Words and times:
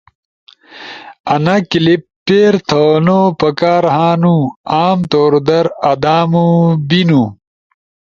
انا 1.33 1.55
کلپ 1.69 2.01
پیر 2.25 2.53
تھونو 2.67 3.19
پکار 3.39 3.83
ہنو۔ 3.95 4.37
عام 4.73 4.99
طور 5.11 5.31
در 5.47 5.65
آدامو 5.91 6.47
بینو 6.87 7.23